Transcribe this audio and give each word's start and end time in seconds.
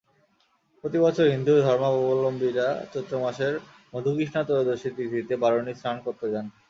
প্রতিবছর 0.83 1.25
হিন্দু 1.33 1.53
ধর্মাবলম্বীরা 1.59 2.67
চৈত্র 2.91 3.13
মাসের 3.23 3.53
মধুকৃষ্ণা 3.93 4.41
ত্রয়োদশী 4.47 4.89
তিথিতে 4.97 5.33
বারুণী 5.43 5.73
স্নান 5.75 5.97
করতে 6.05 6.25
যান। 6.33 6.45